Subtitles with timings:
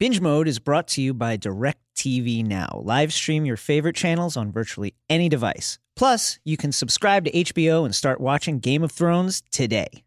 [0.00, 2.80] Binge Mode is brought to you by DirecTV Now.
[2.82, 5.78] Live stream your favorite channels on virtually any device.
[5.94, 10.02] Plus, you can subscribe to HBO and start watching Game of Thrones today.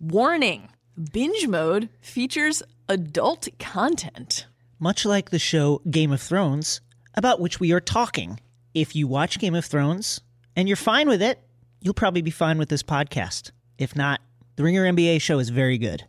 [0.00, 0.70] Warning
[1.12, 4.46] Binge Mode features adult content.
[4.78, 6.80] Much like the show Game of Thrones,
[7.14, 8.40] about which we are talking.
[8.72, 10.22] If you watch Game of Thrones
[10.56, 11.38] and you're fine with it,
[11.82, 13.50] you'll probably be fine with this podcast.
[13.76, 14.22] If not,
[14.56, 16.04] the Ringer NBA show is very good.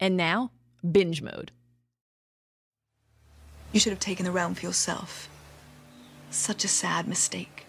[0.00, 0.50] And now,
[0.90, 1.52] Binge Mode.
[3.72, 5.28] You should have taken the realm for yourself.
[6.30, 7.66] Such a sad mistake.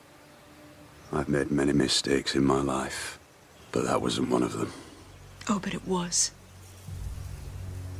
[1.13, 3.19] I've made many mistakes in my life,
[3.71, 4.73] but that wasn't one of them.
[5.47, 6.31] Oh, but it was.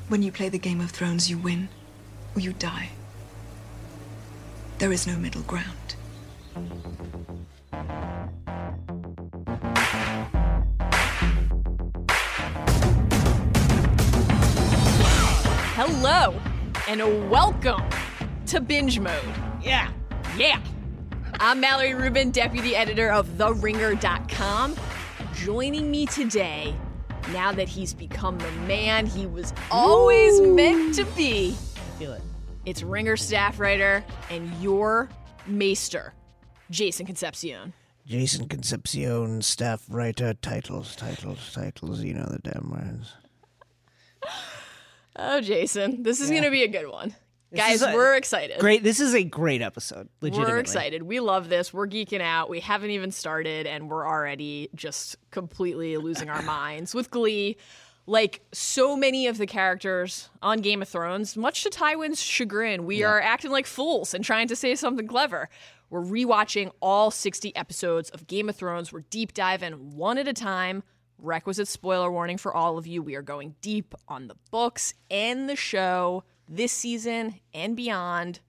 [0.08, 1.70] When you play the Game of Thrones, you win
[2.36, 2.90] or you die.
[4.80, 5.96] There is no middle ground.
[15.76, 16.36] Hello,
[16.92, 17.82] and welcome
[18.46, 19.24] to Binge Mode.
[19.64, 19.90] Yeah.
[20.36, 20.60] Yeah.
[21.40, 24.76] I'm Mallory Rubin, deputy editor of TheRinger.com.
[25.34, 26.76] Joining me today,
[27.32, 32.22] now that he's become the man he was always meant to be, I Feel it.
[32.66, 35.08] it's Ringer staff writer and your
[35.48, 36.14] maester,
[36.72, 37.72] Jason Concepcion.
[38.06, 43.14] Jason Concepcion, staff writer, titles, titles, titles, you know the damn words.
[45.16, 47.16] Oh, Jason, this is going to be a good one.
[47.54, 48.60] Guys, a- we're excited.
[48.60, 48.82] Great.
[48.82, 50.08] This is a great episode.
[50.22, 50.54] Legitimately.
[50.54, 51.04] We're excited.
[51.04, 51.74] We love this.
[51.74, 52.50] We're geeking out.
[52.50, 57.58] We haven't even started, and we're already just completely losing our minds with Glee.
[58.08, 63.04] Like so many of the characters on Game of Thrones, much to Tywin's chagrin, we
[63.04, 65.50] are acting like fools and trying to say something clever.
[65.90, 68.92] We're rewatching all 60 episodes of Game of Thrones.
[68.94, 70.84] We're deep diving one at a time.
[71.22, 73.04] Requisite spoiler warning for all of you.
[73.04, 78.40] We are going deep on the books and the show this season and beyond.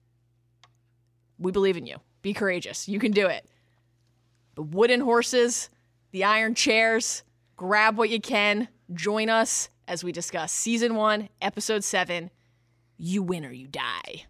[1.37, 1.97] We believe in you.
[2.23, 2.87] Be courageous.
[2.89, 3.47] You can do it.
[4.55, 5.69] The wooden horses,
[6.11, 7.23] the iron chairs,
[7.57, 8.67] grab what you can.
[8.93, 12.31] Join us as we discuss season one, episode seven.
[12.97, 14.25] You win or you die.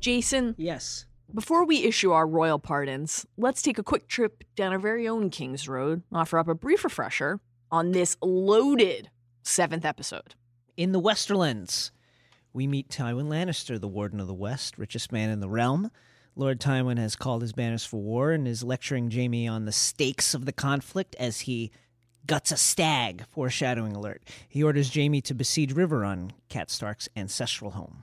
[0.00, 1.04] Jason, Yes.
[1.32, 5.30] Before we issue our royal pardons, let's take a quick trip down our very own
[5.30, 7.38] King's Road, offer up a brief refresher
[7.70, 9.10] on this loaded
[9.44, 10.34] seventh episode.
[10.76, 11.92] In the Westerlands,
[12.52, 15.92] we meet Tywin Lannister, the Warden of the West, richest man in the realm.
[16.34, 20.34] Lord Tywin has called his banners for war and is lecturing Jaime on the stakes
[20.34, 21.70] of the conflict as he
[22.26, 24.24] guts a stag, foreshadowing alert.
[24.48, 28.02] He orders Jaime to besiege Riverrun, Cat Stark's ancestral home.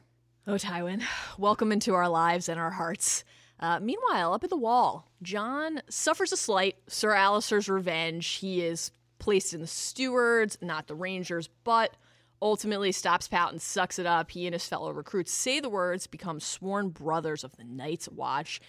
[0.50, 1.04] Oh, Tywin,
[1.38, 3.26] welcome into our lives and our hearts.
[3.60, 6.78] Uh, meanwhile, up at the wall, Jon suffers a slight.
[6.88, 8.26] Sir Alliser's revenge.
[8.28, 11.98] He is placed in the stewards, not the rangers, but
[12.42, 14.32] ultimately stops pout and sucks it up.
[14.32, 18.62] He and his fellow recruits say the words, become sworn brothers of the Night's Watch.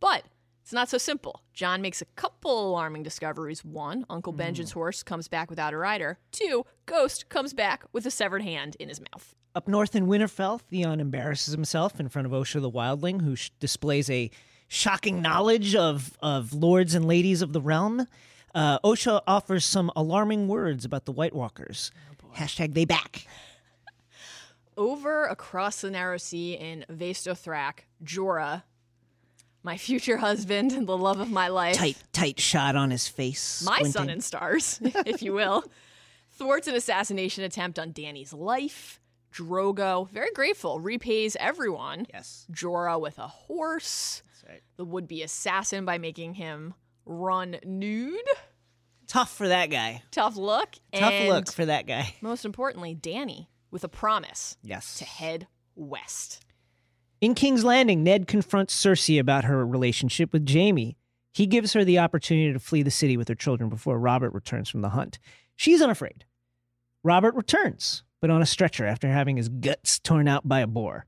[0.00, 0.24] But
[0.60, 1.40] it's not so simple.
[1.54, 3.64] Jon makes a couple alarming discoveries.
[3.64, 6.18] One, Uncle Benjen's horse comes back without a rider.
[6.30, 9.34] Two, Ghost comes back with a severed hand in his mouth.
[9.54, 13.50] Up north in Winterfell, Theon embarrasses himself in front of Osha the Wildling, who sh-
[13.60, 14.30] displays a
[14.66, 18.06] shocking knowledge of, of lords and ladies of the realm.
[18.54, 21.90] Uh, Osha offers some alarming words about the White Walkers.
[22.36, 23.26] Hashtag they back.
[24.78, 28.62] over across the narrow sea in Vaes Dothrak, Jorah,
[29.62, 33.62] my future husband and the love of my life, Tight, tight shot on his face.
[33.66, 33.92] my squinting.
[33.92, 35.62] sun and stars, if you will,
[36.30, 38.98] thwarts an assassination attempt on Dany's life.
[39.32, 42.06] Drogo, very grateful, repays everyone.
[42.12, 42.46] Yes.
[42.52, 44.22] Jorah with a horse.
[44.26, 44.62] That's right.
[44.76, 46.74] The would be assassin by making him
[47.06, 48.20] run nude.
[49.06, 50.02] Tough for that guy.
[50.10, 50.70] Tough look.
[50.94, 52.14] Tough and look for that guy.
[52.20, 54.98] Most importantly, Dany with a promise Yes.
[54.98, 56.44] to head west.
[57.20, 60.96] In King's Landing, Ned confronts Cersei about her relationship with Jaime.
[61.32, 64.68] He gives her the opportunity to flee the city with her children before Robert returns
[64.68, 65.18] from the hunt.
[65.56, 66.24] She's unafraid.
[67.02, 71.04] Robert returns, but on a stretcher after having his guts torn out by a boar.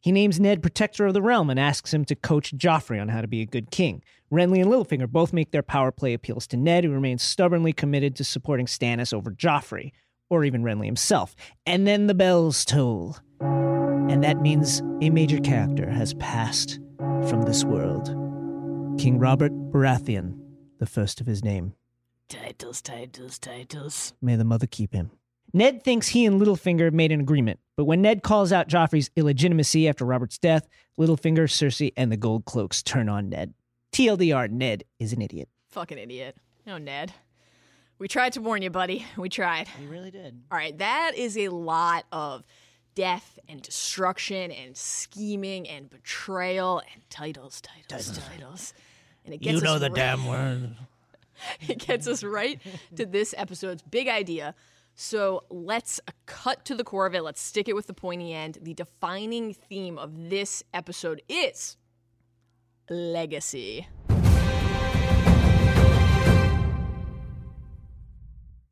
[0.00, 3.20] He names Ned Protector of the Realm and asks him to coach Joffrey on how
[3.20, 4.02] to be a good king.
[4.30, 8.14] Renly and Littlefinger both make their power play appeals to Ned, who remains stubbornly committed
[8.16, 9.92] to supporting Stannis over Joffrey,
[10.28, 11.34] or even Renly himself.
[11.64, 13.16] And then the bells toll.
[13.40, 16.80] And that means a major character has passed
[17.28, 18.08] from this world.
[18.98, 20.38] King Robert Baratheon,
[20.78, 21.74] the first of his name.
[22.28, 24.12] Titles, titles, titles.
[24.20, 25.10] May the mother keep him.
[25.52, 29.88] Ned thinks he and Littlefinger made an agreement, but when Ned calls out Joffrey's illegitimacy
[29.88, 30.68] after Robert's death,
[30.98, 33.54] Littlefinger, Cersei, and the Gold Cloaks turn on Ned.
[33.92, 35.48] TLDR, Ned is an idiot.
[35.70, 36.36] Fucking idiot.
[36.66, 37.12] No, Ned.
[37.98, 39.06] We tried to warn you, buddy.
[39.16, 39.68] We tried.
[39.80, 40.40] We really did.
[40.52, 42.44] All right, that is a lot of
[42.94, 48.74] death and destruction and scheming and betrayal and titles, titles, titles.
[49.24, 50.76] And it gets you us right, damn word.
[51.68, 52.60] it gets us right
[52.96, 54.54] to this episode's big idea.
[55.00, 57.22] So let's uh, cut to the core of it.
[57.22, 58.58] Let's stick it with the pointy end.
[58.60, 61.76] The defining theme of this episode is
[62.90, 63.86] legacy.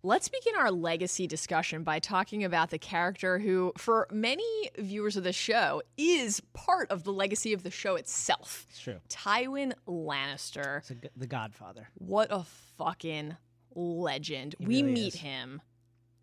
[0.02, 5.22] Let's begin our legacy discussion by talking about the character who, for many viewers of
[5.22, 8.66] the show, is part of the legacy of the show itself.
[8.70, 8.98] It's true.
[9.08, 10.78] Tywin Lannister.
[10.78, 11.88] It's a g the Godfather.
[11.94, 12.42] What a
[12.78, 13.36] fucking
[13.76, 14.56] legend.
[14.58, 15.20] He we really meet is.
[15.20, 15.60] him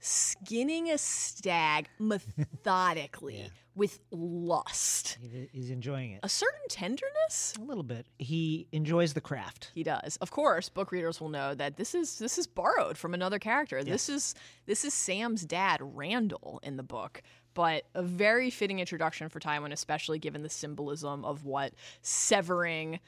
[0.04, 3.48] skinning a stag methodically Yeah.
[3.76, 5.18] with lust.
[5.22, 7.54] He- He's enjoying it A certain tenderness?
[7.58, 8.06] a little bit.
[8.20, 9.72] He enjoys the craft.
[9.74, 10.18] He does.
[10.18, 13.84] Of course, book readers will know that this is this is borrowed from another character.
[13.84, 14.36] This is
[14.66, 17.22] this is Sam's dad, Randyll, in the book.
[17.56, 23.00] But a very fitting introduction for Tywin, especially given the symbolism of what severing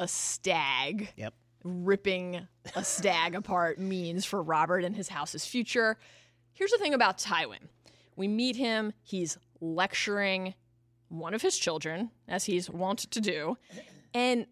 [0.00, 1.32] a stag Yep.
[1.62, 5.96] ripping a stag apart means for Robert and his house's future.
[6.54, 7.68] Here's the thing about Tywin.
[8.16, 10.54] We meet him, he's lecturing
[11.08, 13.56] one of his children, as he's wont to do,
[14.14, 14.46] and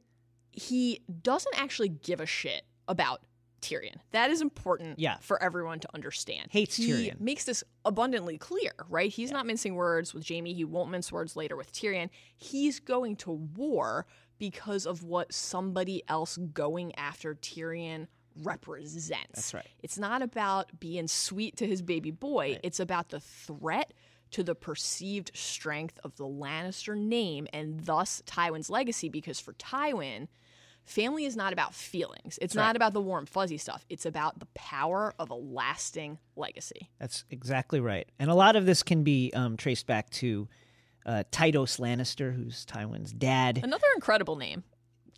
[0.50, 3.22] he doesn't actually give a shit about
[3.60, 3.94] Tyrion.
[4.10, 5.18] That is important Yeah.
[5.20, 6.48] for everyone to understand.
[6.50, 7.20] Hates he Tyrion.
[7.20, 9.10] makes this abundantly clear, right?
[9.10, 10.52] He's not mincing words with Jaime.
[10.52, 12.10] He won't mince words later with Tyrion.
[12.36, 14.06] He's going to war
[14.38, 18.08] because of what somebody else going after Tyrion
[18.42, 19.32] represents.
[19.34, 19.68] That's right.
[19.82, 22.58] It's not about being sweet to his baby boy.
[22.62, 23.92] It's about the threat
[24.32, 30.28] to the perceived strength of the Lannister name and thus Tywin's legacy because for Tywin,
[30.84, 32.38] family is not about feelings.
[32.40, 33.84] It's not about the warm fuzzy stuff.
[33.88, 36.90] It's about the power of a lasting legacy.
[36.98, 38.08] That's exactly right.
[38.18, 40.48] And a lot of this can be um, traced back to
[41.04, 43.60] uh, Lannister, who's Tywin's dad.
[43.62, 44.64] Another incredible name.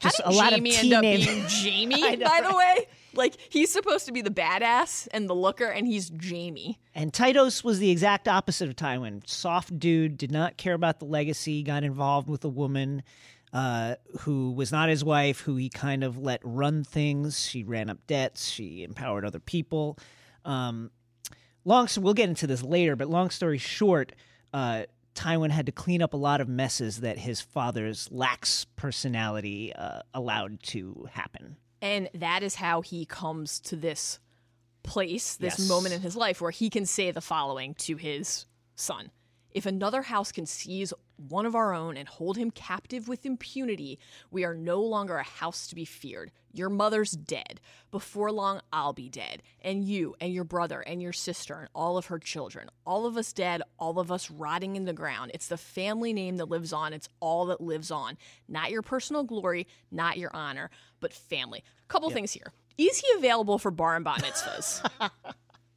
[0.00, 2.86] Just How did a lot of Jaime end up being Jaime, know, by the way?
[3.14, 6.78] Like he's supposed to be the badass and the looker, and he's Jaime.
[6.94, 9.28] And Tytos was the exact opposite of Tywin.
[9.28, 13.02] Soft dude, did not care about the legacy, got involved with a woman
[13.54, 17.40] uh, who was not his wife, who he kind of let run things.
[17.46, 19.96] She ran up debts, she empowered other people.
[20.44, 20.90] Um,
[21.64, 24.12] long, so we'll get into this later, but long story short,
[24.52, 29.72] uh, Tywin had to clean up a lot of messes that his father's lax personality
[29.74, 31.56] uh, allowed to happen.
[31.80, 34.18] And that is how he comes to this
[34.82, 35.68] place, this Yes.
[35.68, 38.46] moment in his life where he can say the following to his
[38.76, 39.10] son
[39.52, 43.98] If another house can seize one of our own and hold him captive with impunity,
[44.30, 46.30] we are no longer a house to be feared.
[46.52, 47.60] Your mother's dead.
[47.90, 49.42] Before long, I'll be dead.
[49.60, 52.68] And you, and your brother, and your sister, and all of her children.
[52.86, 55.32] All of us dead, all of us rotting in the ground.
[55.34, 56.92] It's the family name that lives on.
[56.92, 58.16] It's all that lives on.
[58.48, 60.70] Not your personal glory, not your honor,
[61.00, 61.64] but family.
[61.84, 62.52] A Couple things here.
[62.78, 64.88] Is he available for bar and bat mitzvahs?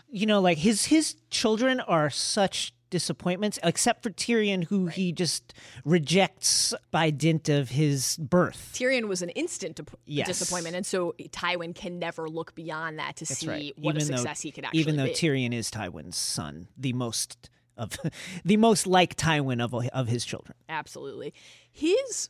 [0.09, 5.53] you know, like his his children are such disappointments, except for Tyrion, who he just
[5.85, 8.71] rejects by dint of his birth.
[8.73, 10.27] Tyrion was an instant dip- Yes.
[10.27, 13.73] disappointment, and so Tywin can never look beyond that to That's see right.
[13.77, 14.81] what a Even though- success he could actually be.
[14.81, 15.13] even though be.
[15.13, 17.97] Tyrion is Tywin's son, the most of
[18.45, 20.55] the most like Tywin of of his children.
[20.69, 21.33] Absolutely,
[21.71, 22.29] his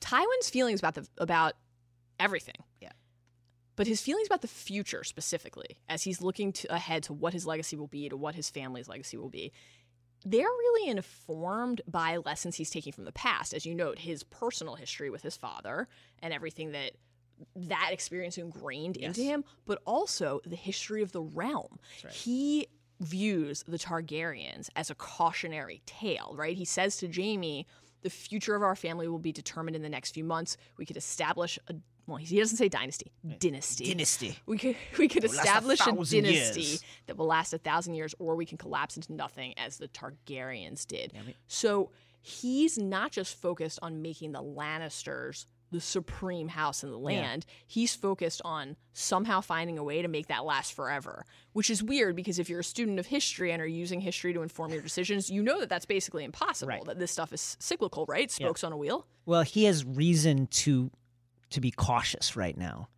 [0.00, 1.54] Tywin's feelings about the about
[2.18, 2.56] everything.
[2.80, 2.90] Yeah.
[3.76, 7.44] But his feelings about the future specifically, as he's looking to, ahead to what his
[7.44, 9.52] legacy will be, to what his family's legacy will be,
[10.24, 13.52] they're really informed by lessons he's taking from the past.
[13.52, 15.88] As you note, his personal history with his father
[16.22, 16.92] and everything that
[17.56, 21.78] that experience ingrained into him, but also the history of the realm.
[22.10, 22.68] He
[23.00, 26.56] views the Targaryens as a cautionary tale, right?
[26.56, 27.66] He says to Jaime,
[28.02, 30.56] the future of our family will be determined in the next few months.
[30.76, 31.74] We could establish a
[32.06, 33.86] well, he doesn't say dynasty, dynasty.
[33.86, 34.38] Dynasty.
[34.46, 36.84] We could we could last a establish a, dynasty years.
[37.06, 40.86] that will last a thousand years, or we can collapse into nothing as the Targaryens
[40.86, 41.12] did.
[41.46, 47.44] so he's not just focused on making the Lannisters the supreme house in the land.
[47.66, 52.14] He's focused on somehow finding a way to make that last forever, which is weird
[52.14, 55.28] because if you're a student of history and are using history to inform your decisions,
[55.28, 56.68] you know that that's basically impossible.
[56.68, 56.84] Right.
[56.84, 58.30] That this stuff is cyclical, right?
[58.30, 59.06] Spokes on a wheel.
[59.26, 60.92] Well, he has reason to
[61.54, 62.88] to be cautious right now.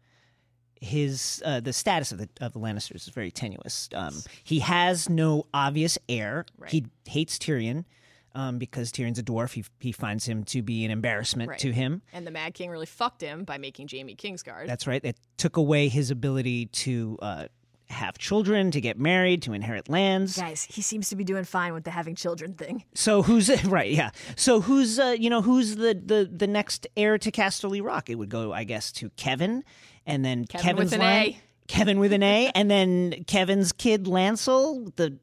[0.80, 3.88] His uh, the status of the of the Lannisters is very tenuous.
[3.94, 6.44] Um, he has no obvious heir.
[6.58, 6.70] Right.
[6.70, 7.86] He hates Tyrion
[8.34, 9.52] um, because Tyrion's a dwarf.
[9.54, 11.58] He he finds him to be an embarrassment Right.
[11.60, 12.02] to him.
[12.12, 14.66] And the Mad King really fucked him by making Jaime Kingsguard.
[14.66, 15.02] That's right.
[15.02, 17.44] It took away his ability to uh,
[17.88, 20.36] have children, to get married, to inherit lands.
[20.36, 22.84] Guys, he seems to be doing fine with the having children thing.
[22.94, 23.90] So who's right?
[23.90, 24.10] Yeah.
[24.34, 28.10] So who's uh, you know who's the the the next heir to Casterly Rock?
[28.10, 29.64] It would go, I guess, to Kevan,
[30.06, 31.40] and then Kevan Kevan's with an line- A.
[31.68, 35.18] Kevan with an A, and then Kevan's kid Lancel, the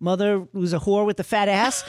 [0.00, 1.84] mother who's a whore with the fat ass.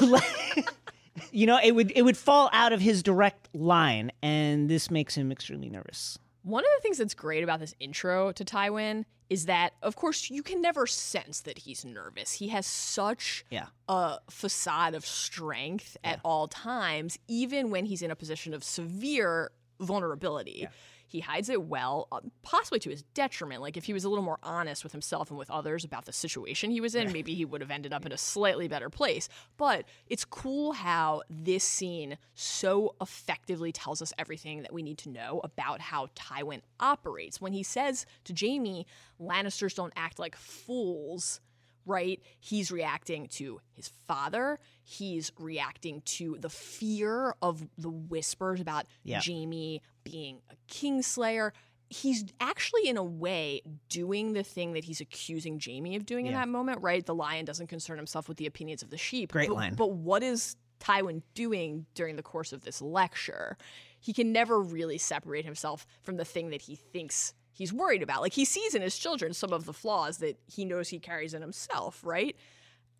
[1.30, 5.14] you know, it would it would fall out of his direct line, and this makes
[5.14, 6.18] him extremely nervous.
[6.46, 10.30] One of the things that's great about this intro to Tywin is that, of course,
[10.30, 12.34] you can never sense that he's nervous.
[12.34, 13.66] He has such Yeah.
[13.88, 19.50] a facade of strength at all times, even when he's in a position of severe
[19.80, 20.68] vulnerability.
[21.16, 23.62] He hides it well, uh, possibly to his detriment.
[23.62, 26.12] Like if he was a little more honest with himself and with others about the
[26.12, 29.30] situation he was in, maybe he would have ended up in a slightly better place.
[29.56, 35.08] But it's cool how this scene so effectively tells us everything that we need to
[35.08, 37.40] know about how Tywin operates.
[37.40, 38.84] When he says to Jaime,
[39.18, 41.40] Lannisters don't act like fools
[41.86, 42.20] right?
[42.40, 44.58] He's reacting to his father.
[44.88, 49.20] He's reacting to the fear of the whispers about Yeah.
[49.20, 51.50] Jaime being a kingslayer.
[51.90, 56.34] He's actually, in a way, doing the thing that he's accusing Jaime of doing in
[56.34, 57.04] that moment, right?
[57.04, 59.32] The lion doesn't concern himself with the opinions of the sheep.
[59.32, 59.74] Great but, line.
[59.74, 63.58] But what is Tywin doing during the course of this lecture?
[63.98, 68.20] He can never really separate himself from the thing that he thinks he's worried about.
[68.20, 71.34] Like he sees in his children some of the flaws that he knows he carries
[71.34, 72.36] in himself, right?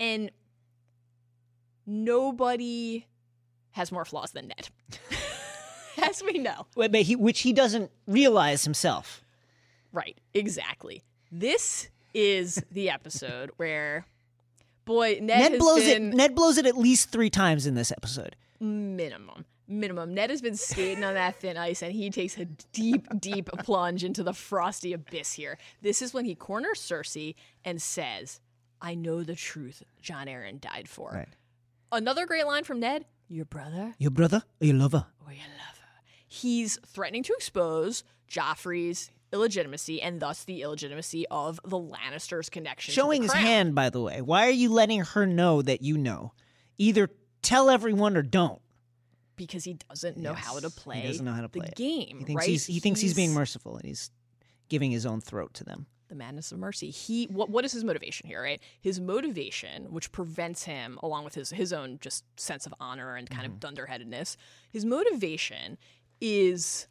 [0.00, 0.32] And
[1.86, 3.06] nobody
[3.72, 4.68] has more flaws than Ned.
[6.02, 6.66] As we know.
[6.92, 9.22] He, which he doesn't realize himself.
[9.92, 11.02] Right, exactly.
[11.32, 14.06] This is the episode where
[14.84, 16.16] boy, Ned, Ned blows been it.
[16.16, 18.36] Ned blows it at least three times in this episode.
[18.60, 23.04] minimum minimum ned has been skating on that thin ice and he takes a deep
[23.20, 28.38] deep plunge into the frosty abyss here this is when he corners cersei and says
[28.80, 31.28] i know the truth jon arryn died for Right.
[31.92, 35.06] Another great line from ned your brother Your brother or your lover?
[35.26, 35.86] or your lover
[36.26, 42.94] he's threatening to expose joffrey's illegitimacy and thus the illegitimacy of the lannisters connection the
[42.94, 44.22] Showing his hand, by the way.
[44.22, 46.32] Why are you letting her know that you know?
[46.78, 47.10] Either
[47.42, 48.60] tell everyone or don't.
[49.34, 51.74] because he doesn't know how to play He doesn't know how to the play it.
[51.74, 54.10] game He thinks right he's he thinks he's being merciful and he's
[54.68, 55.86] giving his own throat to them.
[56.08, 56.90] The madness of mercy.
[56.90, 58.60] He what what is his motivation here, right?
[58.80, 63.28] His motivation, which prevents him, along with his his own just sense of honor and
[63.28, 63.60] kind of mm-hmm.
[63.60, 64.36] dunderheadedness,
[64.70, 65.78] his motivation
[66.20, 66.88] is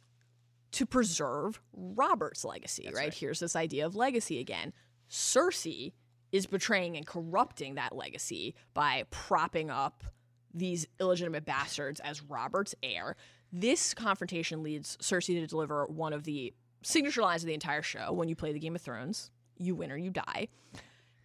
[0.72, 3.14] to preserve Robert's legacy, right?
[3.14, 4.72] Here's this idea of legacy again.
[5.10, 5.92] Cersei
[6.32, 10.04] is betraying and corrupting that legacy by propping up
[10.52, 13.16] these illegitimate bastards as Robert's heir.
[13.52, 16.52] This confrontation leads Cersei to deliver one of the
[16.82, 19.90] signature lines of the entire show when you play the Game of Thrones you win
[19.90, 20.48] or you die.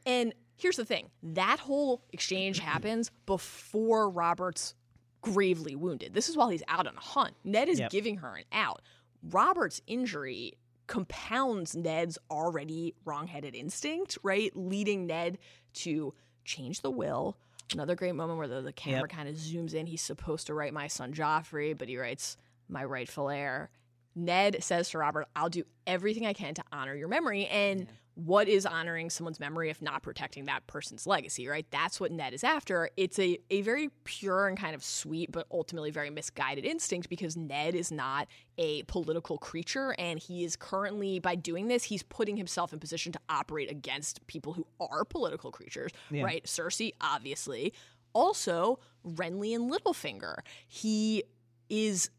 [0.05, 4.73] And here's the thing that whole exchange happens before Robert's
[5.21, 6.13] gravely wounded.
[6.13, 7.35] This is while he's out on a hunt.
[7.43, 7.91] Ned is Yep.
[7.91, 8.81] giving her an out.
[9.29, 10.53] Robert's injury
[10.87, 14.51] compounds Ned's already wrongheaded instinct, right?
[14.55, 15.37] Leading Ned
[15.73, 17.37] to change the will.
[17.73, 19.09] Another great moment where the, the camera Yep.
[19.09, 19.85] kind of zooms in.
[19.85, 22.35] He's supposed to write my son Joffrey, but he writes
[22.67, 23.69] my rightful heir.
[24.15, 27.47] Ned says to Robert, I'll do everything I can to honor your memory.
[27.47, 31.65] And what is honoring someone's memory if not protecting that person's legacy, right?
[31.71, 32.89] That's what Ned is after.
[32.97, 37.37] It's a, a very pure and kind of sweet, but ultimately very misguided instinct because
[37.37, 38.27] Ned is not
[38.57, 39.95] a political creature.
[39.97, 44.25] And he is currently, by doing this, he's putting himself in position to operate against
[44.27, 45.91] people who are political creatures,
[46.23, 46.43] right?
[46.43, 47.73] Cersei, obviously.
[48.13, 50.39] Also, Renly and Littlefinger.
[50.67, 51.23] He
[51.69, 52.09] is,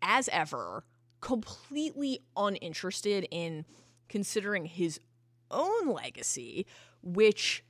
[0.00, 0.84] as ever,
[1.20, 3.64] completely uninterested in
[4.08, 5.00] considering his
[5.50, 6.66] own legacy,
[7.02, 7.64] which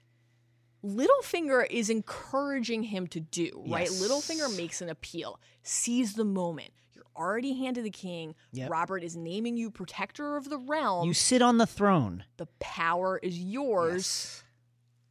[0.85, 3.91] Littlefinger is encouraging him to do, right?
[3.91, 4.03] Yes.
[4.03, 6.71] Littlefinger makes an appeal, seize the moment.
[6.95, 8.35] You're already hand to the king.
[8.53, 8.71] Yep.
[8.71, 11.07] Robert is naming you protector of the realm.
[11.07, 12.25] You sit on the throne.
[12.39, 14.43] the power is yours.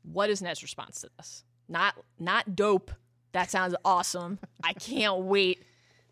[0.01, 1.43] What is Ned's response to this?
[1.67, 2.91] Not not dope.
[3.33, 4.39] That sounds awesome.
[4.63, 5.63] I can't wait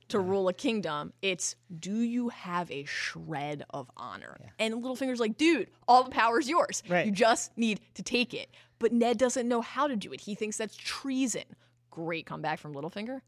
[0.09, 1.13] to rule a kingdom.
[1.21, 4.37] It's do you have a shred of honor?
[4.59, 6.83] And Littlefinger's like, dude, all the power is yours.
[6.87, 7.05] Right.
[7.05, 8.49] You just need to take it.
[8.79, 10.21] But Ned doesn't know how to do it.
[10.21, 11.43] He thinks that's treason.
[11.89, 13.21] Great comeback from Littlefinger.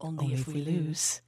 [0.00, 1.20] Only, if, we lose.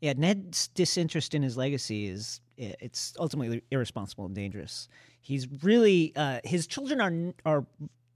[0.00, 4.88] Yeah, Ned's disinterest in his legacy is it's ultimately irresponsible and dangerous.
[5.20, 7.66] He's really uh, his children are are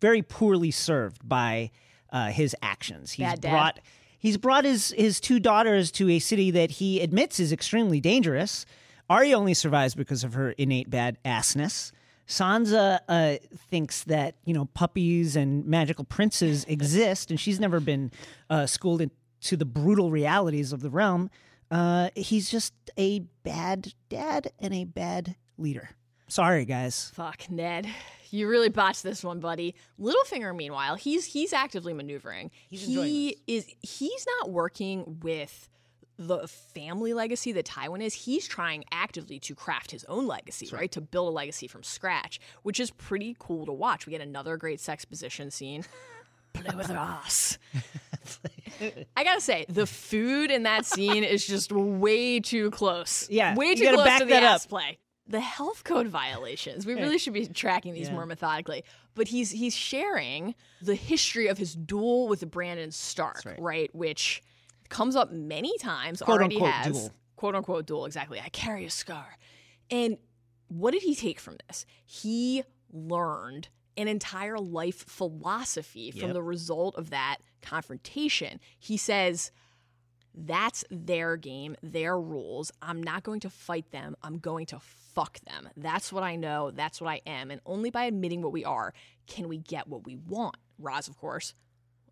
[0.00, 1.70] very poorly served by
[2.10, 3.12] uh, his actions.
[3.12, 3.80] He's brought
[4.18, 8.66] he's brought his his two daughters to a city that he admits is extremely dangerous.
[9.08, 11.92] Arya only survives because of her innate bad assness.
[12.26, 13.36] Sansa uh,
[13.70, 18.10] thinks that you know puppies and magical princes exist, and she's never been
[18.50, 21.30] uh, schooled into the brutal realities of the realm.
[21.70, 25.90] Uh, he's just a bad dad and a bad leader.
[26.28, 27.10] Sorry, guys.
[27.14, 27.88] Fuck, Ned.
[28.30, 29.74] You really botched this one, buddy.
[30.00, 32.50] Littlefinger, meanwhile, he's he's actively maneuvering.
[32.68, 35.68] He's he is he's not working with
[36.18, 38.14] the family legacy that Tywin is.
[38.14, 40.90] He's trying actively to craft his own legacy, right.
[40.92, 44.06] To build a legacy from scratch, which is pretty cool to watch.
[44.06, 45.84] We get another great sex position scene.
[46.52, 47.58] Play with her ass.
[49.16, 53.28] I gotta say, the food in that scene is just way too close.
[53.30, 54.54] Yeah, way you too gotta close back to the that up.
[54.54, 54.98] ass play.
[55.28, 56.86] The health code violations.
[56.86, 58.14] We really should be tracking these Yeah.
[58.14, 58.84] more methodically.
[59.14, 63.92] But he's he's sharing the history of his duel with Brandon Stark, right.
[63.94, 64.42] Which
[64.88, 66.22] comes up many times.
[66.22, 67.12] Quote, already unquote, has duel.
[67.34, 68.04] quote unquote duel.
[68.06, 68.40] Exactly.
[68.40, 69.36] I carry a scar.
[69.90, 70.18] And
[70.68, 71.86] what did he take from this?
[72.04, 76.34] He learned an entire life philosophy from Yep.
[76.34, 78.60] the result of that confrontation.
[78.78, 79.50] He says,
[80.36, 82.70] that's their game, their rules.
[82.82, 84.16] I'm not going to fight them.
[84.22, 84.78] I'm going to
[85.14, 85.68] fuck them.
[85.76, 86.70] That's what I know.
[86.70, 87.50] That's what I am.
[87.50, 88.92] And only by admitting what we are
[89.26, 90.56] can we get what we want.
[90.78, 91.54] Ros, of course.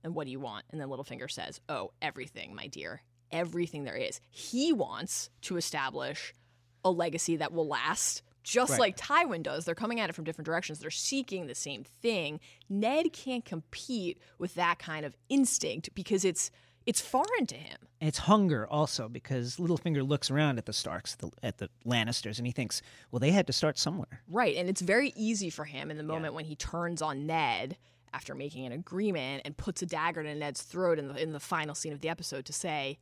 [0.02, 0.64] And what do you want?
[0.70, 3.02] And then Littlefinger says, Oh, everything, my dear.
[3.30, 4.20] Everything there is.
[4.30, 6.32] He wants to establish
[6.84, 8.80] a legacy that will last, just Right.
[8.80, 9.64] like Tywin does.
[9.64, 10.78] They're coming at it from different directions.
[10.78, 12.40] They're seeking the same thing.
[12.68, 16.50] Ned can't compete with that kind of instinct because it's
[16.86, 17.78] it's foreign to him.
[18.00, 22.46] It's hunger also because Littlefinger looks around at the Starks, the, at the Lannisters, and
[22.46, 24.22] he thinks, well, they had to start somewhere.
[24.28, 24.56] Right.
[24.56, 27.76] And it's very easy for him in the moment when he turns on Ned
[28.12, 31.40] after making an agreement and puts a dagger to Ned's throat in the in the
[31.40, 32.98] final scene of the episode to say,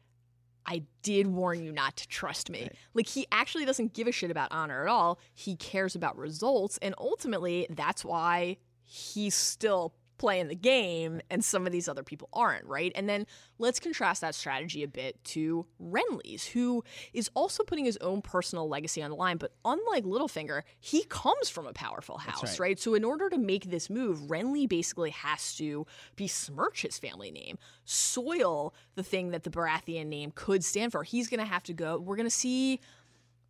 [0.65, 2.71] I did warn you not to trust me.
[2.95, 5.19] Like he actually doesn't give a shit about honor at all.
[5.35, 6.79] He cares about results.
[6.81, 12.29] And ultimately, that's why he's still playing the game and some of these other people
[12.33, 12.93] aren't, right?
[12.95, 13.27] And then
[13.59, 18.69] let's contrast that strategy a bit to Renly's, who is also putting his own personal
[18.69, 19.37] legacy on the line.
[19.37, 22.61] But unlike Littlefinger, he comes from a powerful house, right.
[22.61, 22.79] right?
[22.79, 27.59] So in order to make this move, Renly basically has to besmirch his family name,
[27.85, 31.03] soil the thing that the Baratheon name could stand for.
[31.03, 31.99] He's going to have to go.
[31.99, 32.79] We're going to see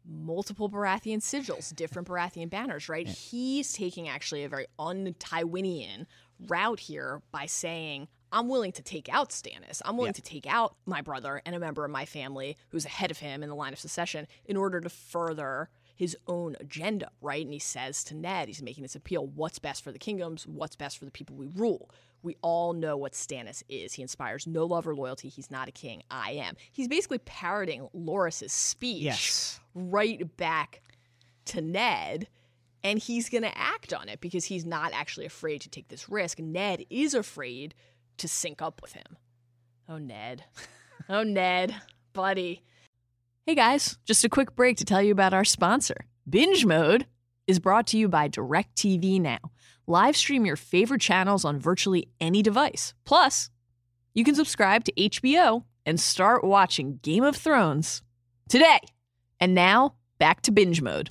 [0.05, 3.07] multiple Baratheon sigils, different Baratheon banners, right?
[3.07, 6.07] He's taking actually a very un-Tywinian
[6.49, 9.83] route here by saying, I'm willing to take out Stannis.
[9.85, 13.11] I'm willing to take out my brother and a member of my family who's ahead
[13.11, 17.45] of him in the line of succession in order to further his own agenda, right?
[17.45, 20.75] And he says to Ned, he's making this appeal what's best for the kingdoms, what's
[20.77, 21.91] best for the people we rule.
[22.23, 23.93] We all know what Stannis is.
[23.93, 25.29] He inspires no love or loyalty.
[25.29, 26.03] He's not a king.
[26.11, 26.57] I am.
[26.73, 29.61] He's basically parroting Loras's speech Yes.
[29.75, 30.81] right back
[31.47, 32.29] to Ned.
[32.85, 36.09] And he's going to act on it because he's not actually afraid to take this
[36.09, 36.39] risk.
[36.39, 37.75] Ned is afraid
[38.19, 39.17] to sync up with him.
[39.89, 40.45] Oh, Ned.
[41.09, 41.75] Oh, Ned.
[42.13, 42.63] Buddy.
[43.45, 46.07] Hey guys, just a quick break to tell you about our sponsor.
[46.31, 47.07] Binge Mode
[47.49, 49.39] is brought to you by DirecTV Now.
[49.89, 52.95] Live stream your favorite channels on virtually any device.
[53.05, 53.51] Plus,
[54.15, 58.03] you can subscribe to HBO and start watching Game of Thrones
[58.49, 58.79] today.
[59.41, 61.11] And now, back to binge mode.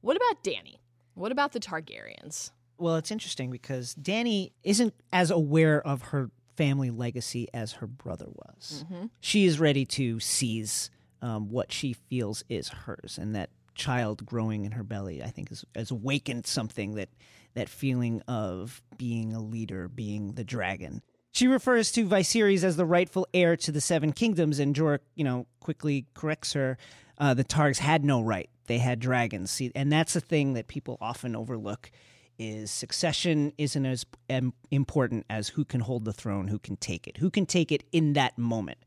[0.00, 0.76] What about Dany?
[1.14, 2.50] What about the Targaryens?
[2.78, 8.26] Well, it's interesting because Dany isn't as aware of her family legacy as her brother
[8.28, 8.84] was.
[9.20, 10.90] She is ready to seize
[11.22, 15.50] um, what she feels is hers, and that child growing in her belly, I think,
[15.50, 17.08] has, has awakened something that
[17.54, 21.02] that feeling of being a leader, being the dragon.
[21.32, 25.24] She refers to Viserys as the rightful heir to the Seven Kingdoms, and Jorah, you
[25.24, 26.78] know, quickly corrects her.
[27.18, 29.50] Uh, the Targs had no right; they had dragons.
[29.50, 31.90] See, and that's a thing that people often overlook:
[32.38, 34.06] is succession isn't as
[34.70, 37.84] important as who can hold the throne, who can take it, who can take it
[37.92, 38.78] in that moment,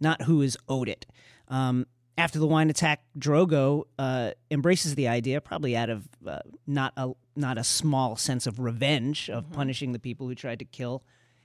[0.00, 1.06] not who is owed it.
[1.48, 6.92] Um, after the wine attack, Drogo uh, embraces the idea, probably out of uh, not
[6.96, 11.02] a not a small sense of revenge of punishing the people who tried to kill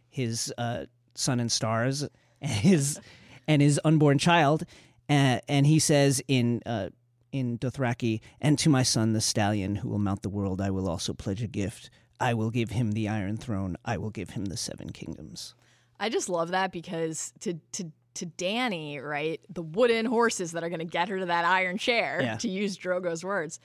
[0.09, 2.07] his uh, son and stars
[2.41, 2.99] and his
[3.47, 4.63] and his unborn child.
[5.09, 6.89] Uh, and he says in uh,
[7.31, 10.87] in Dothraki, "And to my son, the stallion, who will mount the world, I will
[10.89, 11.89] also pledge a gift.
[12.19, 13.77] I will give him the Iron Throne.
[13.85, 15.53] I will give him the Seven Kingdoms."
[15.99, 20.69] I just love that because to to to Dany, right, the wooden horses that are
[20.69, 22.37] going to get her to that iron chair, Yeah.
[22.37, 23.59] to use Drogo's words,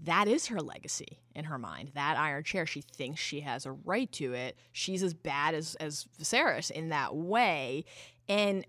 [0.00, 1.92] that is her legacy in her mind.
[1.94, 4.56] That iron chair, she thinks she has a right to it.
[4.72, 7.84] She's as bad as as Viserys in that way,
[8.28, 8.66] and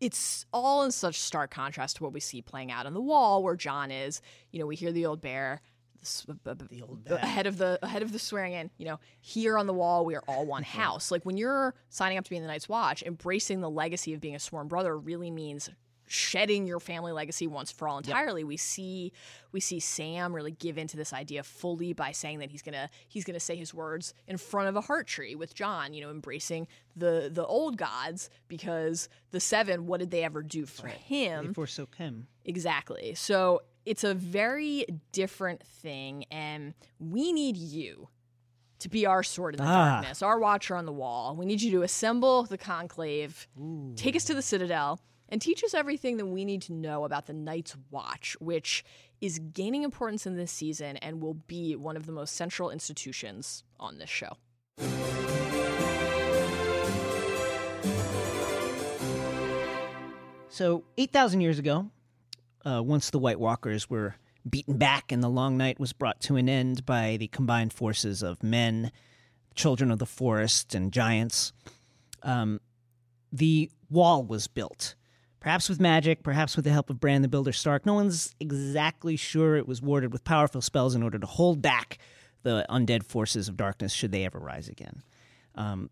[0.00, 3.42] it's all in such stark contrast to what we see playing out on the wall,
[3.42, 4.20] where Jon is.
[4.50, 5.60] You know, we hear the old bear.
[6.02, 8.70] s- b- b- ahead of the ahead of the swearing in.
[8.76, 11.10] You know, here on the wall, we are all one house.
[11.10, 14.20] Like when you're signing up to be in the Night's Watch, embracing the legacy of
[14.20, 15.70] being a sworn brother really means
[16.06, 18.44] shedding your family legacy once for all entirely.
[18.44, 19.12] We see
[19.52, 23.24] we see Sam really give into this idea fully by saying that he's gonna he's
[23.24, 25.94] gonna say his words in front of a heart tree with Jon.
[25.94, 29.86] You know, embracing the the old gods because the seven.
[29.86, 31.48] What did they ever do for him?
[31.48, 32.26] They forsook him.
[32.44, 33.14] Exactly.
[33.14, 38.08] So it's a very different thing, and we need you
[38.80, 39.92] to be our sword in the Ah.
[40.00, 41.34] darkness, our watcher on the wall.
[41.36, 43.46] We need you to assemble the conclave,
[43.96, 45.00] take us to the citadel,
[45.34, 48.84] and teach us everything that we need to know about the Night's Watch, which
[49.20, 53.64] is gaining importance in this season and will be one of the most central institutions
[53.80, 54.36] on this show.
[60.48, 61.90] So, 8,000 years ago,
[62.64, 64.14] uh, once the White Walkers were
[64.48, 68.22] beaten back and the long night was brought to an end by the combined forces
[68.22, 68.92] of men,
[69.56, 71.52] children of the forest, and giants,
[72.22, 72.60] um,
[73.32, 74.94] the wall was built.
[75.44, 77.84] Perhaps with magic, perhaps with the help of Bran the Builder Stark.
[77.84, 81.98] No one's exactly sure it was warded with powerful spells in order to hold back
[82.44, 85.02] the undead forces of darkness should they ever rise again.
[85.54, 85.90] Um,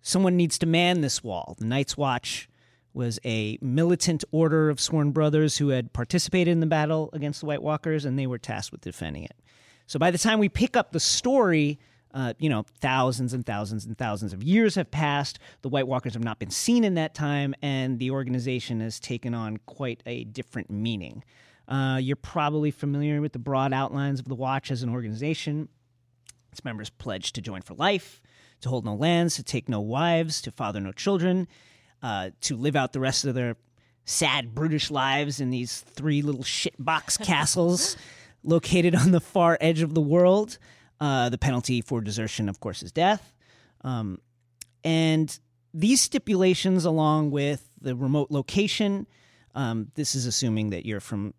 [0.00, 1.54] someone needs to man this wall.
[1.60, 2.48] The Night's Watch
[2.92, 7.46] was a militant order of sworn brothers who had participated in the battle against the
[7.46, 9.36] White Walkers, and they were tasked with defending it.
[9.86, 11.78] So by the time we pick up the story,
[12.14, 15.38] uh, you know, thousands and thousands and thousands of years have passed.
[15.62, 19.34] The White Walkers have not been seen in that time, and the organization has taken
[19.34, 21.24] on quite a different meaning.
[21.68, 25.68] Uh, you're probably familiar with the broad outlines of the Watch as an organization.
[26.50, 28.20] Its members pledge to join for life,
[28.60, 31.48] to hold no lands, to take no wives, to father no children,
[32.02, 33.56] uh, to live out the rest of their
[34.04, 37.96] sad, brutish lives in these three little shitbox castles
[38.44, 40.58] located on the far edge of the world.
[41.02, 43.34] Uh, the penalty for desertion, of course, is death.
[43.80, 44.20] Um,
[44.84, 45.36] and
[45.74, 49.08] these stipulations, along with the remote location,
[49.56, 51.34] um, this is assuming that you're from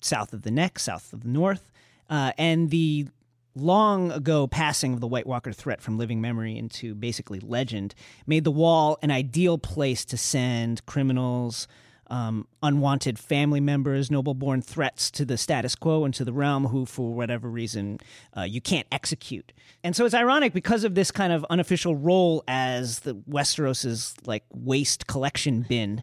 [0.00, 1.70] south of the neck, south of the north,
[2.10, 3.06] uh, and the
[3.54, 7.94] long ago passing of the White Walker threat from living memory into basically legend
[8.26, 11.68] made the wall an ideal place to send criminals,
[12.08, 16.66] um, unwanted family members, noble born threats to the status quo and to the realm
[16.66, 17.98] who, for whatever reason,
[18.36, 19.52] uh, you can't execute.
[19.82, 24.44] And so it's ironic because of this kind of unofficial role as the Westeros's like
[24.52, 26.02] waste collection bin,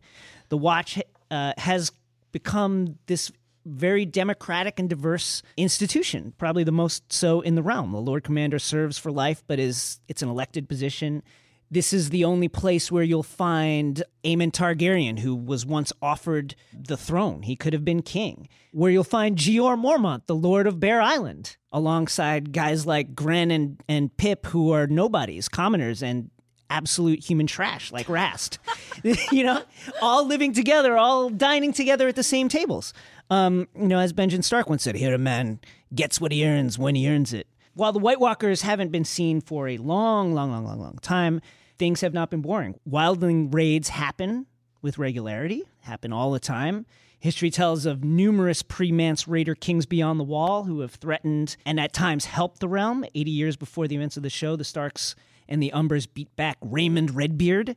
[0.49, 1.91] the Watch uh, has
[2.31, 3.31] become this
[3.65, 7.91] very democratic and diverse institution, probably the most so in the realm.
[7.91, 11.23] The Lord Commander serves for life, but is it's an elected position.
[11.73, 16.97] This is the only place where you'll find Aemon Targaryen, who was once offered the
[16.97, 17.43] throne.
[17.43, 18.49] He could have been king.
[18.73, 23.81] Where you'll find Jeor Mormont, the Lord of Bear Island, alongside guys like Grenn and,
[23.88, 26.29] and Pyp, who are nobodies, commoners, and
[26.69, 28.60] absolute human trash like Rast.
[29.31, 29.63] you know,
[30.01, 32.93] all living together, all dining together at the same tables.
[33.29, 35.62] Um, you know, as Benjen Stark once said, here a man
[35.95, 37.47] gets what he earns when he earns it.
[37.73, 41.39] While the White Walkers haven't been seen for a long, long, long, long, long time,
[41.77, 42.75] things have not been boring.
[42.89, 44.45] Wildling raids happen
[44.81, 46.86] with regularity, happen all the time.
[47.19, 51.93] History tells of numerous pre-Mance Rayder kings beyond the wall who have threatened and at
[51.93, 53.05] times helped the realm.
[53.15, 55.15] 80 years before the events of the show, the Starks
[55.47, 57.75] and the Umbers beat back Raymun Redbeard,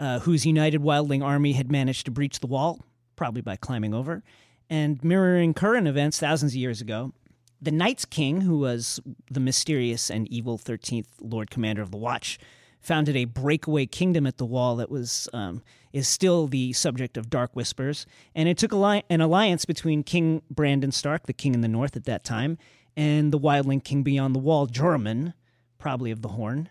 [0.00, 2.84] uh, whose united wildling army had managed to breach the wall,
[3.16, 4.22] probably by climbing over.
[4.68, 7.12] And mirroring current events thousands of years ago,
[7.60, 12.38] the Night's King, who was the mysterious and evil 13th Lord Commander of the Watch,
[12.80, 17.28] founded a breakaway kingdom at the wall that was um, is still the subject of
[17.28, 18.06] dark whispers.
[18.34, 22.04] And it took an alliance between King Brandon Stark, the king in the north at
[22.04, 22.58] that time,
[22.96, 25.34] and the wildling king beyond the wall, Joramun,
[25.78, 26.70] probably of the Horn,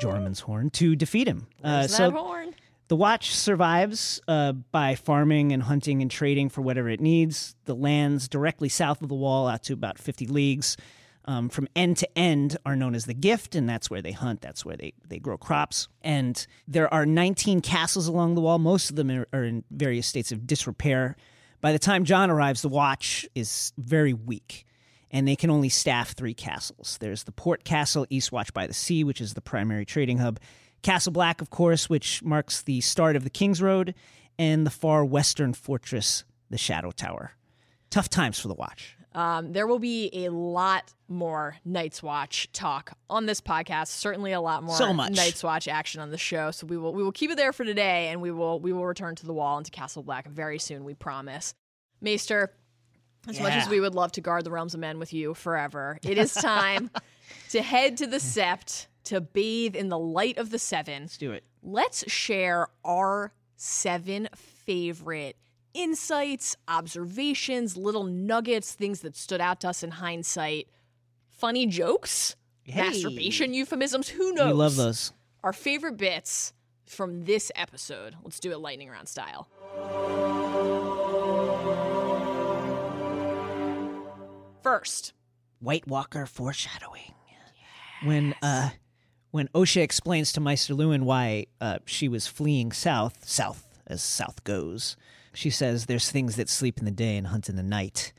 [0.00, 1.46] Joramun's Horn, to defeat him.
[1.62, 2.54] Uh, so horn?
[2.88, 7.56] The watch survives uh, by farming and hunting and trading for whatever it needs.
[7.64, 10.76] The lands directly south of the wall, out to about 50 leagues,
[11.24, 14.40] um, from end to end, are known as the gift, and that's where they hunt,
[14.40, 15.88] that's where they, they grow crops.
[16.02, 18.60] And there are 19 castles along the wall.
[18.60, 21.16] Most of them are, are in various states of disrepair.
[21.60, 24.64] By the time Jon arrives, the watch is very weak
[25.10, 26.98] and they can only staff three castles.
[27.00, 30.40] There's the Port Castle, Eastwatch by the Sea, which is the primary trading hub,
[30.86, 33.92] Castle Black, of course, which marks the start of the King's Road,
[34.38, 37.32] and the far western fortress, the Shadow Tower.
[37.90, 38.96] Tough times for the Watch.
[39.12, 43.88] Um, there will be a lot more Night's Watch talk on this podcast.
[43.88, 45.10] Certainly, a lot more So much.
[45.16, 46.52] Night's Watch action on the show.
[46.52, 48.86] So we will we will keep it there for today, and we will we will
[48.86, 50.84] return to the wall and to Castle Black very soon.
[50.84, 51.52] We promise.
[52.00, 52.52] Maester,
[53.26, 55.98] As much as we would love to guard the realms of men with you forever,
[56.04, 56.92] it is time
[57.50, 61.02] to head to the sept to bathe in the light of the seven.
[61.04, 61.44] Let's do it.
[61.62, 65.36] Let's share our seven favorite
[65.74, 70.68] insights, observations, little nuggets, things that stood out to us in hindsight,
[71.28, 72.80] funny jokes, Hey.
[72.82, 74.08] masturbation euphemisms.
[74.08, 74.46] Who knows?
[74.46, 75.12] We love those.
[75.44, 76.52] Our favorite bits
[76.86, 78.16] from this episode.
[78.24, 79.48] Let's do it lightning round style.
[84.62, 85.12] First,
[85.60, 87.14] White Walker foreshadowing.
[88.04, 88.70] When uh
[89.36, 94.42] when Osha explains to Maester Luwin why uh, she was fleeing south, south as south
[94.44, 94.96] goes,
[95.34, 98.14] she says there's things that sleep in the day and hunt in the night.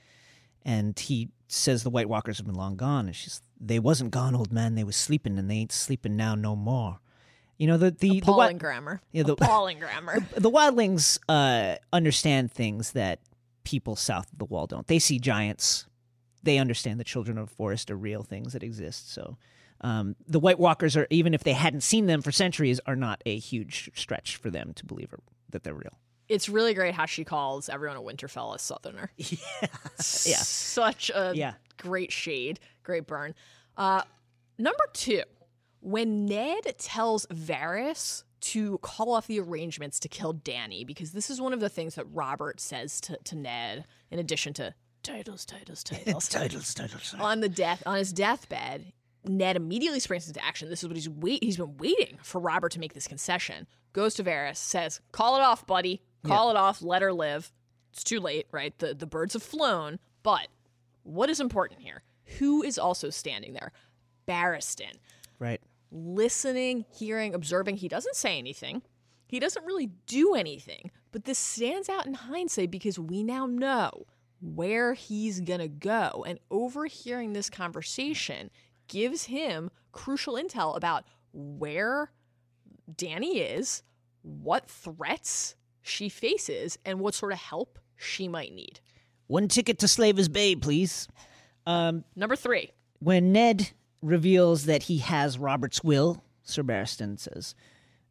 [0.63, 3.07] And he says the White Walkers have been long gone.
[3.07, 4.75] And she's they wasn't gone, old man.
[4.75, 6.99] They was sleeping, and they ain't sleeping now no more.
[7.57, 9.01] You know the the the, appalling wi- grammar.
[9.11, 10.19] Yeah, the- appalling grammar.
[10.35, 13.21] the wildlings uh, understand things that
[13.63, 14.85] people south of the wall don't.
[14.85, 15.87] They see giants.
[16.43, 19.11] They understand the children of the forest are real things that exist.
[19.11, 19.37] So
[19.81, 23.21] um, the White Walkers are, even if they hadn't seen them for centuries, are not
[23.25, 25.13] a huge stretch for them to believe
[25.51, 25.97] that they're real.
[26.29, 29.11] It's really great how she calls everyone a Winterfell a Southerner.
[29.17, 29.37] Yeah.
[29.61, 30.37] yeah.
[30.41, 31.53] Such a Yeah.
[31.77, 33.33] great shade, great burn.
[33.77, 34.01] Uh,
[34.57, 35.21] number two,
[35.79, 41.39] when Ned tells Varys to call off the arrangements to kill Dany, because this is
[41.39, 45.83] one of the things that Robert says to, to Ned, in addition to titles, titles,
[45.83, 47.15] titles, titles, titles.
[47.19, 48.91] on the death on his deathbed,
[49.29, 50.69] Ned immediately springs into action.
[50.69, 53.67] This is what he's wait he's been waiting for Robert to make this concession.
[53.93, 56.01] Goes to Varys, says, "Call it off, buddy.
[56.25, 56.81] Call it off.
[56.81, 57.51] Let her live."
[57.91, 58.77] It's too late, right?
[58.79, 59.99] The the birds have flown.
[60.23, 60.47] But
[61.03, 62.03] what is important here?
[62.39, 63.71] Who is also standing there?
[64.27, 64.97] Barristan,
[65.39, 65.61] Right.
[65.91, 67.77] listening, hearing, observing.
[67.77, 68.81] He doesn't say anything.
[69.27, 70.91] He doesn't really do anything.
[71.11, 74.05] But this stands out in hindsight because we now know
[74.41, 76.23] where he's going to go.
[76.27, 78.51] And overhearing this conversation
[78.87, 82.11] gives him crucial intel about where
[82.91, 83.83] Dany is,
[84.21, 88.79] what threats she faces, and what sort of help she might need.
[89.27, 91.07] One ticket to Slaver's Bay, please.
[91.65, 92.71] Um, Number three.
[92.99, 93.71] when Ned
[94.01, 97.55] reveals that he has Robert's will, Sir Barristan says,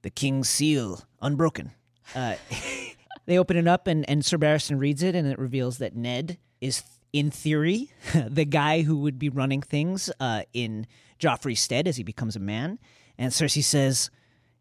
[0.02, 1.72] "The King's seal, unbroken."
[2.14, 2.34] Uh,
[3.26, 6.38] they open it up, and, and Sir Barristan reads it, and it reveals that Ned
[6.60, 6.82] is,
[7.18, 10.86] in theory, the guy who would be running things uh, in
[11.18, 12.78] Joffrey's stead as he becomes a man.
[13.18, 14.10] And Cersei says,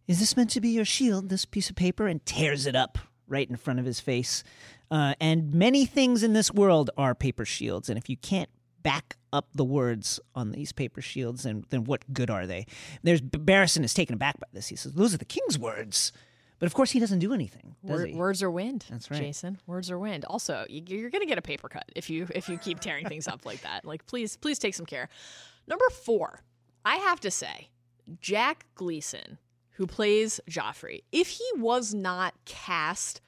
[0.07, 1.29] "Is this meant to be your shield?
[1.29, 4.43] This piece of paper?" and tears it up right in front of his face.
[4.89, 8.49] Uh, and many things in this world are paper shields, and if you can't
[8.83, 12.65] back up the words on these paper shields, then then what good are they?
[13.03, 14.67] There's Barristan is taken aback by this.
[14.67, 16.13] He says, "Those are the king's words,"
[16.59, 17.75] but of course he doesn't do anything.
[17.85, 18.15] Does Word, he?
[18.15, 18.85] words are wind.
[18.89, 19.19] That's right.
[19.19, 19.59] Jason.
[19.67, 20.25] Words are wind.
[20.25, 23.07] Also, you, you're going to get a paper cut if you if you keep tearing
[23.07, 23.85] things up like that.
[23.85, 25.09] Like, please, please take some care.
[25.67, 26.41] Number four,
[26.83, 27.69] I have to say,
[28.21, 29.37] Jack Gleeson,
[29.71, 33.21] who plays Joffrey, if he was not cast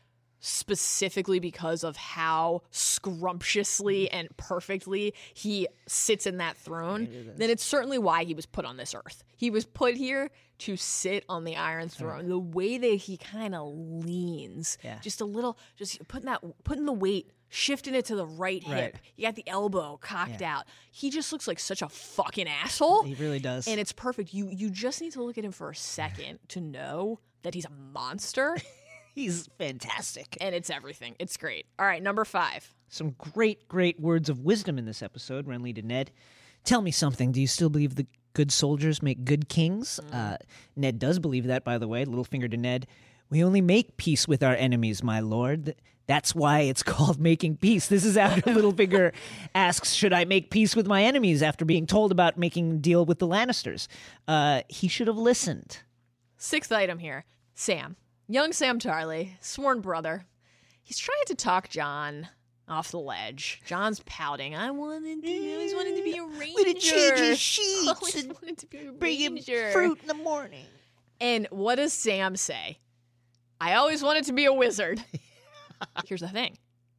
[0.47, 4.09] specifically because of how scrumptiously mm.
[4.11, 7.07] and perfectly he sits in that throne,
[7.37, 9.23] then it's certainly why he was put on this earth.
[9.35, 10.29] He was put here
[10.59, 12.29] to sit on the Iron Throne.
[12.29, 14.99] The way that he kind of leans, Yeah.
[15.01, 18.93] just a little, just putting that, putting the weight, shifting it to the right hip.
[18.93, 18.95] Right.
[19.15, 20.65] You got the elbow cocked out.
[20.91, 23.67] He just looks like such a fucking asshole He really does.
[23.67, 24.33] and it's perfect.
[24.33, 27.65] You you just need to look at him for a second to know that he's
[27.65, 28.57] a monster,
[29.17, 30.37] He's fantastic.
[30.39, 31.15] and it's everything.
[31.17, 31.65] It's great.
[31.79, 32.71] All right, number five.
[32.87, 35.47] Some great, great words of wisdom in this episode.
[35.47, 36.11] Renly to Ned.
[36.63, 37.31] Tell me something.
[37.31, 39.99] Do you still believe the good soldiers make good kings?
[40.13, 40.37] Uh,
[40.75, 42.05] Ned does believe that, by the way.
[42.05, 42.85] Little finger to Ned.
[43.31, 45.73] We only make peace with our enemies, my lord.
[46.05, 47.87] That's why it's called making peace.
[47.87, 49.13] This is after Littlefinger
[49.55, 53.03] asks, Should I make peace with my enemies after being told about making a deal
[53.03, 53.87] with the Lannisters?
[54.27, 55.79] Uh, he should have listened.
[56.37, 57.25] Sixth item here.
[57.55, 57.95] Sam,
[58.27, 60.25] young Sam Tarly, sworn brother.
[60.83, 62.27] He's trying to talk Jon
[62.67, 63.61] off the ledge.
[63.65, 64.55] Jon's pouting.
[64.55, 65.29] I wanted to.
[65.31, 66.53] I always wanted to be a mm, ranger.
[66.55, 69.71] We'd change his I sheets always wanted to be a bring him ranger.
[69.71, 70.65] fruit in the morning.
[71.19, 72.79] And what does Sam say?
[73.59, 75.03] I always wanted to be a wizard.
[76.05, 76.57] Here's the thing.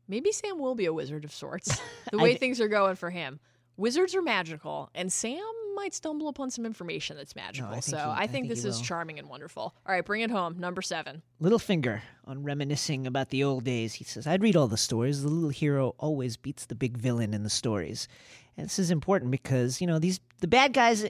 [0.08, 1.80] Maybe Sam will be a wizard of sorts.
[2.10, 3.38] The way d- things are going for him.
[3.76, 5.42] Wizards are magical, and Sam
[5.78, 7.70] might stumble upon some information that's magical.
[7.70, 8.84] think so he- I I think think this is will.
[8.84, 9.62] charming and wonderful.
[9.86, 10.58] All right, bring it home.
[10.58, 11.22] Number seven.
[11.40, 15.22] Littlefinger, on reminiscing about the old days, he says, I'd read all the stories.
[15.22, 18.08] The little hero always beats the big villain in the stories.
[18.56, 21.06] And this is important because, you know, these the bad guys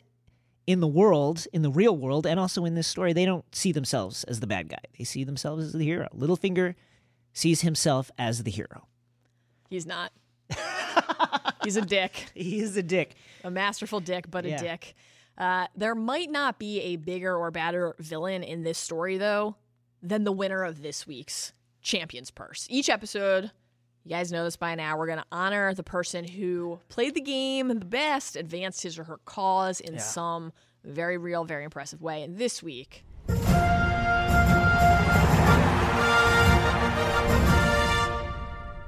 [0.67, 3.73] in the world, in the real world, and also in this story, they don't see
[3.73, 4.83] themselves as the bad guy.
[4.99, 6.09] They see themselves as the hero.
[6.15, 6.75] Littlefinger
[7.33, 8.87] sees himself as the hero.
[9.71, 10.13] He's not.
[11.65, 13.15] He's a dick, He is a dick.
[13.45, 14.95] a masterful dick, but a dick.
[15.37, 19.57] Uh, there might not be a bigger or badder villain in this story, though,
[20.03, 22.67] than the winner of this week's Champions Purse.
[22.71, 23.51] Each episode,
[24.05, 27.21] you guys know this by now, we're going to honor the person who played the
[27.21, 30.53] game the best, advanced his or her cause in some
[30.85, 32.23] very real, very impressive way.
[32.23, 33.05] And this week,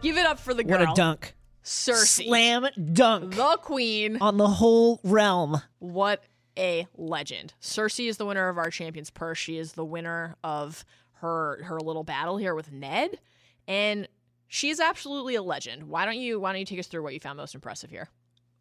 [0.03, 1.35] give it up for the girl, What a dunk.
[1.71, 4.19] Cersei, Slam dunk the queen.
[4.21, 5.63] on the whole realm.
[5.79, 6.25] What
[6.59, 7.55] a legend.
[7.63, 9.39] Cersei is the winner of our Champions Purse.
[9.39, 10.85] She is the winner of
[11.21, 13.21] her her little battle here with Ned.
[13.69, 14.09] And
[14.49, 15.85] she is absolutely a legend.
[15.85, 18.09] Why don't you why don't you take us through what you found most impressive here?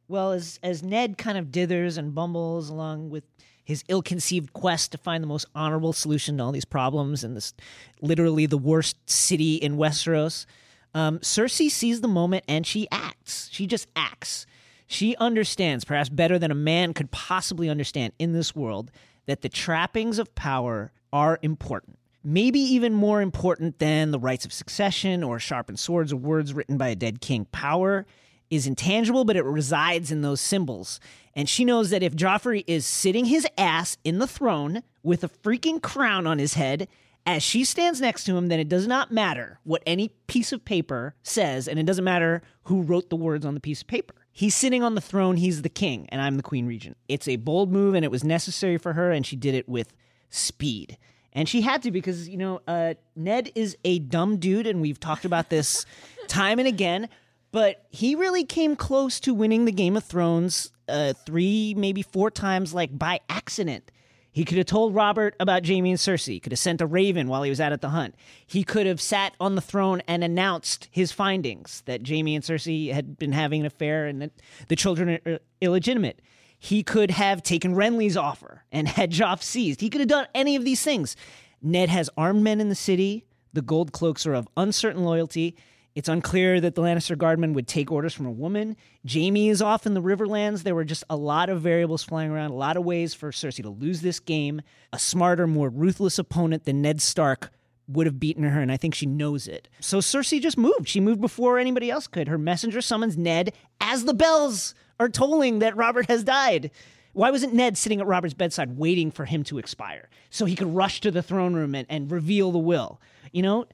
[0.08, 3.24] Well, as as Ned kind of dithers and bumbles along with
[3.64, 7.54] his ill-conceived quest to find the most honorable solution to all these problems in this
[8.02, 10.46] literally the worst city in Westeros,
[10.94, 13.50] um, Cersei sees the moment and she acts.
[13.52, 14.46] She just acts.
[14.88, 18.92] She understands, perhaps better than a man could possibly understand in this world,
[19.28, 22.00] that the trappings of power are important.
[22.24, 26.78] Maybe even more important than the rights of succession or sharpened swords or words written
[26.78, 27.46] by a dead king.
[27.52, 28.06] Power
[28.50, 31.00] is intangible, but it resides in those symbols.
[31.36, 35.30] And she knows that if Joffrey is sitting his ass in the throne with a
[35.30, 36.88] freaking crown on his head,
[37.26, 40.66] as she stands next to him, then it does not matter what any piece of
[40.66, 44.16] paper says, and it doesn't matter who wrote the words on the piece of paper.
[44.32, 46.98] He's sitting on the throne, he's the king, and I'm the queen regent.
[47.08, 49.94] It's a bold move, and it was necessary for her, and she did it with
[50.30, 50.98] speed.
[51.34, 55.00] And she had to because, you know, uh, Ned is a dumb dude, and we've
[55.00, 55.86] talked about this
[56.28, 57.10] time and again,
[57.52, 62.32] but he really came close to winning the Game of Thrones uh, three, maybe four
[62.32, 63.92] times, like by accident.
[64.32, 66.42] He could have told Robert about Jaime and Cersei.
[66.42, 68.16] Could have sent a raven while he was out at the hunt.
[68.46, 72.94] He could have sat on the throne and announced his findings that Jaime and Cersei
[72.94, 74.32] had been having an affair and that
[74.68, 76.22] the children are uh, illegitimate.
[76.60, 79.82] He could have taken Renly's offer and had Joff seized.
[79.82, 81.16] He could have done any of these things.
[81.62, 83.26] Ned has armed men in the city.
[83.54, 85.56] The gold cloaks are of uncertain loyalty.
[85.96, 88.78] It's unclear that the Lannister guardmen would take orders from a woman.
[89.12, 90.64] Jaime is off in the Riverlands.
[90.64, 93.64] There were just a lot of variables flying around, a lot of ways for Cersei
[93.64, 94.62] to lose this game.
[94.94, 97.52] A smarter, more ruthless opponent than Ned Stark
[97.88, 99.68] would have beaten her, and I think she knows it.
[99.80, 100.88] So Cersei just moved.
[100.88, 102.28] She moved before anybody else could.
[102.28, 106.70] Her messenger summons Ned as the bells are tolling that Robert has died.
[107.14, 110.74] Why wasn't Ned sitting at Robert's bedside waiting for him to expire so he could
[110.74, 113.02] rush to the throne room and, and reveal the will?
[113.32, 113.66] You know,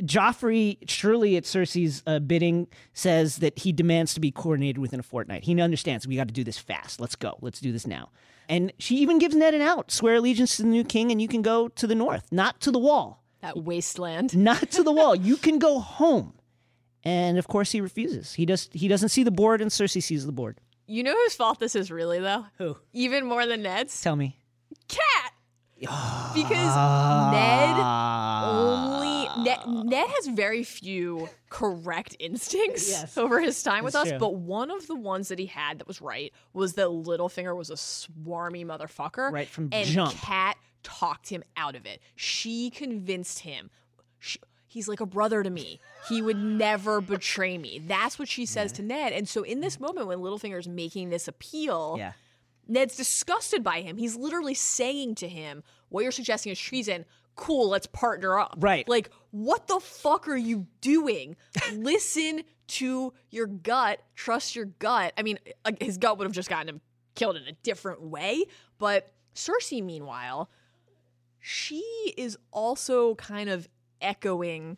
[0.00, 5.02] Joffrey, surely at Cersei's uh, bidding, says that he demands to be coordinated within a
[5.02, 5.44] fortnight.
[5.44, 7.00] He understands we got to do this fast.
[7.00, 7.38] Let's go.
[7.40, 8.10] Let's do this now.
[8.48, 9.90] And she even gives Ned an out.
[9.90, 12.70] Swear allegiance to the new king, and you can go to the north, not to
[12.70, 13.22] the wall.
[13.42, 14.36] That wasteland.
[14.44, 15.14] Not to the wall.
[15.14, 16.34] You can go home.
[17.02, 18.34] And of course, he refuses.
[18.34, 18.68] He does.
[18.72, 20.58] He doesn't see the board, and Cersei sees the board.
[20.86, 22.44] You know whose fault this is really though?
[22.58, 22.76] Who?
[22.92, 24.02] Even more than Ned's?
[24.02, 24.36] Tell me.
[24.88, 25.32] Cat.
[25.78, 26.76] Because
[27.32, 27.76] Ned
[28.44, 33.16] only Ned, uh, Ned has very few correct instincts Yes.
[33.18, 34.18] over his time with That's us, true.
[34.18, 37.70] but one of the ones that he had that was right was that Littlefinger was
[37.70, 39.30] a swarmy motherfucker.
[39.32, 40.14] Right from and jump.
[40.14, 42.00] Cat talked him out of it.
[42.16, 43.70] She convinced him.
[44.18, 45.80] She, he's like a brother to me.
[46.08, 47.82] He would never betray me.
[47.86, 49.12] That's what she says to Ned.
[49.12, 52.12] And so in this moment when Littlefinger's making this appeal, Yeah.
[52.68, 53.96] Ned's disgusted by him.
[53.96, 57.04] He's literally saying to him, What you're suggesting is treason.
[57.34, 58.54] Cool, let's partner up.
[58.58, 58.88] Right.
[58.88, 61.36] Like, what the fuck are you doing?
[61.72, 64.00] Listen to your gut.
[64.14, 65.12] Trust your gut.
[65.16, 65.38] I mean,
[65.80, 66.80] his gut would have just gotten him
[67.14, 68.44] killed in a different way.
[68.78, 70.50] But Cersei, meanwhile,
[71.38, 71.84] she
[72.16, 73.68] is also kind of
[74.00, 74.76] echoing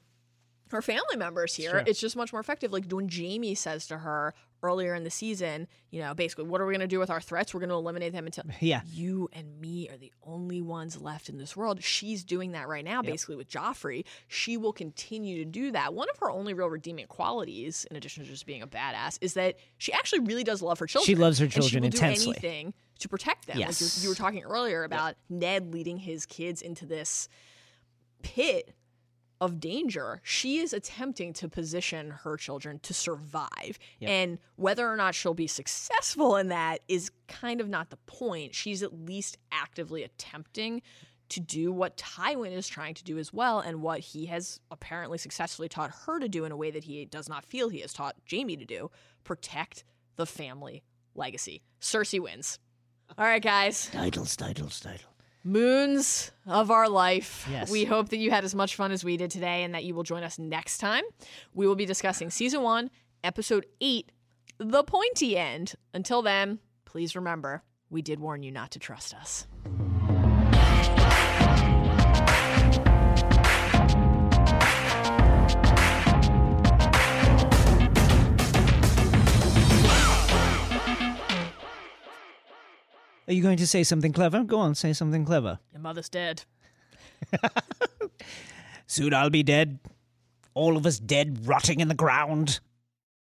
[0.71, 1.71] her family members here.
[1.71, 1.83] Sure.
[1.87, 2.73] It's just much more effective.
[2.73, 6.67] Like when Jaime says to her earlier in the season, you know, basically, what are
[6.67, 7.53] we going to do with our threats?
[7.53, 8.83] We're going to eliminate them until Yeah.
[8.91, 11.83] you and me are the only ones left in this world.
[11.83, 14.05] She's doing that right now, basically with Joffrey.
[14.29, 15.95] She will continue to do that.
[15.95, 19.35] One of her only real redeeming qualities, in addition to just being a badass, is
[19.35, 21.07] that she actually really does love her children.
[21.07, 22.33] She loves her children and she will intensely.
[22.35, 23.57] Do anything to protect them.
[23.57, 24.03] Like you- Yes.
[24.03, 27.29] you were talking earlier about Ned leading his kids into this
[28.23, 28.73] pit
[29.43, 33.77] of danger, she is attempting to position her children to survive.
[34.01, 38.55] And whether or not she'll be successful in that is kind of not the point.
[38.55, 40.81] She's at least actively attempting
[41.31, 45.19] to do what Tywin is trying to do as well, and what he has apparently
[45.19, 47.93] successfully taught her to do in a way that he does not feel he has
[47.93, 48.91] taught Jaime to do
[49.25, 49.83] protect
[50.17, 50.85] the family
[51.17, 51.63] legacy.
[51.81, 52.61] Cersei wins.
[53.19, 55.12] All right, guys Titles, titles, titles.
[55.45, 57.47] Moons of our life.
[57.51, 57.71] Yes.
[57.71, 59.95] We hope that you had as much fun as we did today and that you
[59.95, 61.05] will join us next time.
[61.55, 62.91] We will be discussing season one,
[63.25, 64.11] episode 8,
[64.59, 65.75] The Pointy End.
[65.93, 69.47] Until then, please remember, we did warn you not to trust us.
[83.29, 84.43] Are you going to say something clever?
[84.43, 85.59] Go on, say something clever.
[85.73, 86.45] Your mother's dead.
[88.87, 89.79] Soon I'll be dead.
[90.55, 92.61] All of us dead, rotting in the ground.